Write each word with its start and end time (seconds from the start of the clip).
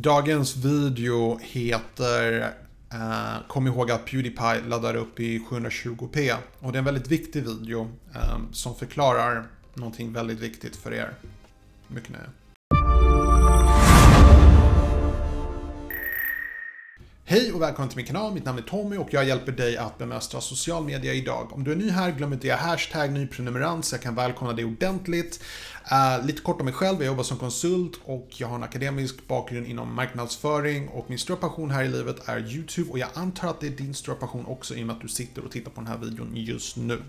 Dagens 0.00 0.56
video 0.56 1.38
heter 1.42 2.52
uh, 2.94 3.46
Kom 3.48 3.66
ihåg 3.66 3.90
att 3.90 4.06
Pewdiepie 4.06 4.60
laddar 4.68 4.94
upp 4.94 5.20
i 5.20 5.38
720p. 5.38 6.34
Och 6.58 6.72
det 6.72 6.76
är 6.76 6.78
en 6.78 6.84
väldigt 6.84 7.08
viktig 7.08 7.42
video 7.42 7.80
um, 8.34 8.52
som 8.52 8.74
förklarar 8.74 9.46
någonting 9.74 10.12
väldigt 10.12 10.40
viktigt 10.40 10.76
för 10.76 10.94
er. 10.94 11.14
Mycket 11.88 12.10
nöje. 12.10 12.24
Hej 17.30 17.52
och 17.52 17.62
välkommen 17.62 17.88
till 17.88 17.96
min 17.96 18.06
kanal, 18.06 18.34
mitt 18.34 18.44
namn 18.44 18.58
är 18.58 18.62
Tommy 18.62 18.96
och 18.96 19.08
jag 19.10 19.24
hjälper 19.24 19.52
dig 19.52 19.76
att 19.76 19.98
bemästra 19.98 20.40
social 20.40 20.84
media 20.84 21.14
idag. 21.14 21.52
Om 21.52 21.64
du 21.64 21.72
är 21.72 21.76
ny 21.76 21.90
här, 21.90 22.12
glöm 22.12 22.32
inte 22.32 22.54
att 22.54 22.60
hashtag 22.60 23.12
nyprenumerant 23.12 23.84
så 23.84 23.94
jag 23.94 24.02
kan 24.02 24.14
välkomna 24.14 24.52
dig 24.52 24.64
ordentligt. 24.64 25.40
Uh, 25.92 26.26
lite 26.26 26.42
kort 26.42 26.60
om 26.60 26.64
mig 26.64 26.74
själv, 26.74 26.98
jag 26.98 27.06
jobbar 27.06 27.22
som 27.22 27.38
konsult 27.38 28.00
och 28.04 28.28
jag 28.30 28.48
har 28.48 28.56
en 28.56 28.62
akademisk 28.62 29.26
bakgrund 29.26 29.66
inom 29.66 29.94
marknadsföring 29.94 30.88
och 30.88 31.10
min 31.10 31.18
stora 31.18 31.36
passion 31.36 31.70
här 31.70 31.84
i 31.84 31.88
livet 31.88 32.28
är 32.28 32.38
YouTube 32.38 32.90
och 32.90 32.98
jag 32.98 33.08
antar 33.14 33.48
att 33.48 33.60
det 33.60 33.66
är 33.66 33.70
din 33.70 33.94
stora 33.94 34.16
passion 34.16 34.46
också 34.46 34.74
i 34.74 34.82
och 34.82 34.86
med 34.86 34.96
att 34.96 35.02
du 35.02 35.08
sitter 35.08 35.44
och 35.44 35.50
tittar 35.50 35.70
på 35.70 35.80
den 35.80 35.90
här 35.90 35.98
videon 35.98 36.32
just 36.34 36.76
nu. 36.76 37.02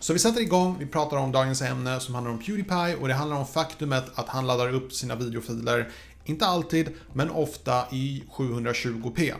Så 0.00 0.12
vi 0.12 0.18
sätter 0.18 0.40
igång, 0.40 0.76
vi 0.78 0.86
pratar 0.86 1.16
om 1.16 1.32
dagens 1.32 1.62
ämne 1.62 2.00
som 2.00 2.14
handlar 2.14 2.32
om 2.32 2.38
Pewdiepie 2.38 2.96
och 3.00 3.08
det 3.08 3.14
handlar 3.14 3.36
om 3.36 3.46
faktumet 3.46 4.04
att 4.14 4.28
han 4.28 4.46
laddar 4.46 4.74
upp 4.74 4.92
sina 4.92 5.14
videofiler 5.14 5.90
inte 6.28 6.46
alltid, 6.46 6.88
men 7.12 7.30
ofta 7.30 7.86
i 7.92 8.22
720p. 8.30 9.34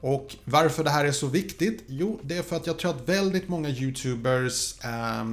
Och 0.00 0.36
varför 0.44 0.84
det 0.84 0.90
här 0.90 1.04
är 1.04 1.12
så 1.12 1.26
viktigt? 1.26 1.84
Jo, 1.86 2.20
det 2.22 2.36
är 2.36 2.42
för 2.42 2.56
att 2.56 2.66
jag 2.66 2.78
tror 2.78 2.90
att 2.90 3.08
väldigt 3.08 3.48
många 3.48 3.68
YouTubers 3.68 4.84
eh, 4.84 5.24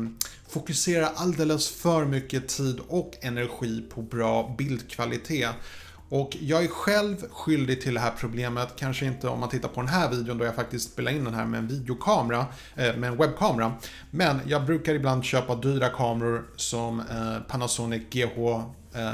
fokuserar 0.47 1.11
alldeles 1.15 1.69
för 1.69 2.05
mycket 2.05 2.47
tid 2.47 2.79
och 2.87 3.13
energi 3.21 3.83
på 3.89 4.01
bra 4.01 4.55
bildkvalitet. 4.57 5.49
Och 6.13 6.37
jag 6.39 6.63
är 6.63 6.67
själv 6.67 7.15
skyldig 7.31 7.81
till 7.81 7.93
det 7.93 7.99
här 7.99 8.13
problemet, 8.17 8.75
kanske 8.75 9.05
inte 9.05 9.27
om 9.27 9.39
man 9.39 9.49
tittar 9.49 9.69
på 9.69 9.81
den 9.81 9.89
här 9.89 10.09
videon 10.09 10.37
då 10.37 10.45
jag 10.45 10.55
faktiskt 10.55 10.91
spelar 10.91 11.11
in 11.11 11.23
den 11.23 11.33
här 11.33 11.45
med 11.45 11.57
en 11.57 11.67
videokamera, 11.67 12.45
eh, 12.75 12.95
med 12.95 13.03
en 13.11 13.17
webbkamera. 13.17 13.73
Men 14.11 14.39
jag 14.47 14.65
brukar 14.65 14.93
ibland 14.93 15.23
köpa 15.23 15.55
dyra 15.55 15.89
kameror 15.89 16.45
som 16.55 16.99
eh, 16.99 17.39
Panasonic 17.47 18.01
GH 18.09 18.61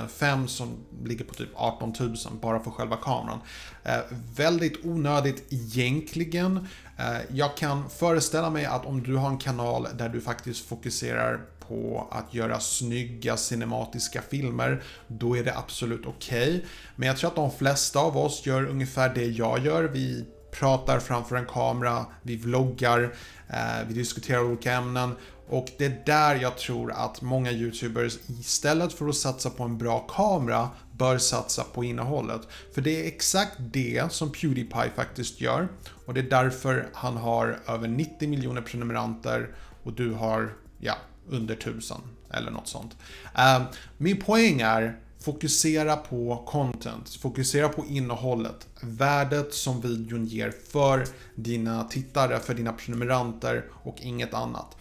5 0.07 0.39
eh, 0.39 0.45
som 0.45 0.77
ligger 1.03 1.25
på 1.25 1.33
typ 1.33 1.49
18 1.55 1.93
000 1.99 2.15
bara 2.41 2.59
för 2.59 2.71
själva 2.71 2.95
kameran. 2.95 3.39
Eh, 3.83 3.99
väldigt 4.35 4.85
onödigt 4.85 5.53
egentligen. 5.53 6.67
Eh, 6.97 7.17
jag 7.31 7.57
kan 7.57 7.89
föreställa 7.89 8.49
mig 8.49 8.65
att 8.65 8.85
om 8.85 9.03
du 9.03 9.15
har 9.15 9.29
en 9.29 9.37
kanal 9.37 9.87
där 9.97 10.09
du 10.09 10.21
faktiskt 10.21 10.67
fokuserar 10.67 11.41
på 11.69 12.07
att 12.11 12.33
göra 12.33 12.59
snygga 12.59 13.37
cinematiska 13.37 14.21
filmer, 14.21 14.83
då 15.07 15.37
är 15.37 15.43
det 15.43 15.57
absolut 15.57 16.05
okej. 16.05 16.49
Okay. 16.49 16.61
Men 16.95 17.07
jag 17.07 17.17
tror 17.17 17.29
att 17.29 17.35
de 17.35 17.51
flesta 17.51 17.99
av 17.99 18.17
oss 18.17 18.45
gör 18.45 18.65
ungefär 18.65 19.13
det 19.13 19.25
jag 19.25 19.65
gör. 19.65 19.83
Vi 19.83 20.25
pratar 20.51 20.99
framför 20.99 21.35
en 21.35 21.45
kamera, 21.45 22.05
vi 22.21 22.35
vloggar, 22.35 23.15
eh, 23.49 23.87
vi 23.87 23.93
diskuterar 23.93 24.43
olika 24.43 24.73
ämnen 24.73 25.15
och 25.49 25.67
det 25.77 25.85
är 25.85 26.01
där 26.05 26.35
jag 26.35 26.57
tror 26.57 26.91
att 26.91 27.21
många 27.21 27.51
YouTubers 27.51 28.17
istället 28.27 28.93
för 28.93 29.07
att 29.07 29.15
satsa 29.15 29.49
på 29.49 29.63
en 29.63 29.77
bra 29.77 29.99
kamera 29.99 30.69
bör 30.91 31.17
satsa 31.17 31.63
på 31.63 31.83
innehållet. 31.83 32.41
För 32.73 32.81
det 32.81 33.03
är 33.03 33.07
exakt 33.07 33.55
det 33.57 34.11
som 34.11 34.31
Pewdiepie 34.31 34.91
faktiskt 34.95 35.41
gör 35.41 35.67
och 36.05 36.13
det 36.13 36.19
är 36.19 36.29
därför 36.29 36.89
han 36.93 37.17
har 37.17 37.59
över 37.67 37.87
90 37.87 38.29
miljoner 38.29 38.61
prenumeranter 38.61 39.55
och 39.83 39.93
du 39.93 40.13
har, 40.13 40.53
ja, 40.79 40.95
under 41.29 41.55
1000 41.55 41.97
eller 42.29 42.51
något 42.51 42.67
sånt. 42.67 42.97
Ehm, 43.35 43.63
min 43.97 44.17
poäng 44.17 44.61
är 44.61 44.99
Fokusera 45.21 45.95
på 45.95 46.43
content, 46.47 47.09
fokusera 47.09 47.69
på 47.69 47.85
innehållet, 47.85 48.67
värdet 48.81 49.53
som 49.53 49.81
videon 49.81 50.25
ger 50.25 50.51
för 50.71 51.05
dina 51.35 51.83
tittare, 51.83 52.39
för 52.39 52.53
dina 52.53 52.73
prenumeranter 52.73 53.65
och 53.71 54.01
inget 54.01 54.33
annat. 54.33 54.77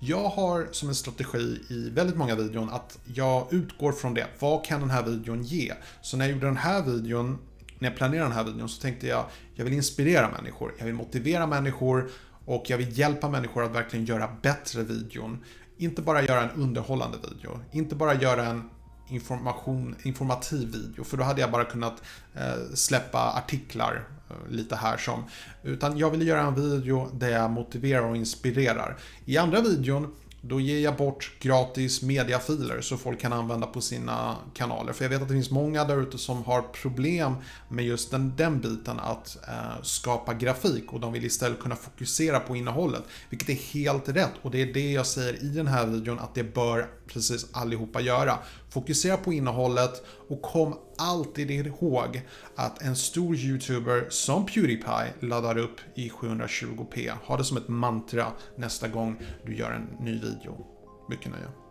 Jag 0.00 0.28
har 0.28 0.68
som 0.70 0.88
en 0.88 0.94
strategi 0.94 1.60
i 1.68 1.90
väldigt 1.90 2.16
många 2.16 2.34
videon 2.34 2.70
att 2.70 2.98
jag 3.14 3.52
utgår 3.52 3.92
från 3.92 4.14
det. 4.14 4.26
Vad 4.38 4.64
kan 4.64 4.80
den 4.80 4.90
här 4.90 5.02
videon 5.02 5.42
ge? 5.42 5.72
Så 6.02 6.16
när 6.16 6.24
jag 6.24 6.34
gjorde 6.34 6.46
den 6.46 6.56
här 6.56 6.82
videon, 6.82 7.38
när 7.78 7.88
jag 7.88 7.96
planerade 7.96 8.28
den 8.28 8.36
här 8.36 8.44
videon 8.44 8.68
så 8.68 8.82
tänkte 8.82 9.06
jag, 9.06 9.24
jag 9.54 9.64
vill 9.64 9.74
inspirera 9.74 10.30
människor, 10.30 10.74
jag 10.78 10.86
vill 10.86 10.94
motivera 10.94 11.46
människor 11.46 12.10
och 12.44 12.70
jag 12.70 12.78
vill 12.78 12.98
hjälpa 12.98 13.28
människor 13.28 13.64
att 13.64 13.74
verkligen 13.74 14.04
göra 14.04 14.36
bättre 14.42 14.82
videon. 14.82 15.44
Inte 15.80 16.02
bara 16.02 16.22
göra 16.22 16.42
en 16.42 16.50
underhållande 16.50 17.18
video, 17.28 17.60
inte 17.72 17.94
bara 17.94 18.14
göra 18.14 18.46
en 18.46 18.70
information, 19.08 19.96
informativ 20.02 20.72
video. 20.72 21.04
För 21.04 21.16
då 21.16 21.24
hade 21.24 21.40
jag 21.40 21.50
bara 21.50 21.64
kunnat 21.64 22.02
eh, 22.34 22.74
släppa 22.74 23.32
artiklar 23.32 24.08
eh, 24.30 24.50
lite 24.50 24.76
här 24.76 24.96
som. 24.96 25.24
Utan 25.62 25.98
jag 25.98 26.10
ville 26.10 26.24
göra 26.24 26.40
en 26.40 26.54
video 26.54 27.10
där 27.14 27.30
jag 27.30 27.50
motiverar 27.50 28.02
och 28.02 28.16
inspirerar. 28.16 28.96
I 29.24 29.36
andra 29.38 29.60
videon 29.60 30.14
då 30.42 30.60
ger 30.60 30.78
jag 30.78 30.96
bort 30.96 31.32
gratis 31.40 32.02
mediafiler 32.02 32.80
så 32.80 32.96
folk 32.96 33.20
kan 33.20 33.32
använda 33.32 33.66
på 33.66 33.80
sina 33.80 34.36
kanaler. 34.54 34.92
För 34.92 35.04
jag 35.04 35.10
vet 35.10 35.22
att 35.22 35.28
det 35.28 35.34
finns 35.34 35.50
många 35.50 35.84
där 35.84 36.02
ute 36.02 36.18
som 36.18 36.44
har 36.44 36.62
problem 36.62 37.34
med 37.68 37.84
just 37.84 38.10
den, 38.10 38.32
den 38.36 38.60
biten 38.60 39.00
att 39.00 39.38
eh, 39.48 39.82
skapa 39.82 40.34
grafik 40.34 40.92
och 40.92 41.00
de 41.00 41.12
vill 41.12 41.24
istället 41.24 41.60
kunna 41.60 41.76
fokusera 41.76 42.40
på 42.40 42.56
innehållet. 42.56 43.02
Vilket 43.30 43.48
är 43.48 43.54
helt 43.54 44.08
rätt 44.08 44.32
och 44.42 44.50
det 44.50 44.62
är 44.62 44.74
det 44.74 44.92
jag 44.92 45.06
säger 45.06 45.44
i 45.44 45.48
den 45.48 45.66
här 45.66 45.86
videon 45.86 46.18
att 46.18 46.34
det 46.34 46.54
bör 46.54 46.88
precis 47.06 47.46
allihopa 47.52 48.00
göra. 48.00 48.38
Fokusera 48.70 49.16
på 49.16 49.32
innehållet 49.32 50.02
och 50.28 50.42
kom 50.42 50.78
alltid 51.00 51.50
ihåg 51.50 52.22
att 52.54 52.82
en 52.82 52.96
stor 52.96 53.36
YouTuber 53.36 54.06
som 54.08 54.46
Pewdiepie 54.46 55.12
laddar 55.20 55.58
upp 55.58 55.80
i 55.94 56.08
720p. 56.08 57.10
Ha 57.24 57.36
det 57.36 57.44
som 57.44 57.56
ett 57.56 57.68
mantra 57.68 58.26
nästa 58.56 58.88
gång 58.88 59.16
du 59.46 59.56
gör 59.56 59.70
en 59.70 60.04
ny 60.04 60.12
video. 60.12 60.66
Mycket 61.08 61.32
nöje. 61.32 61.69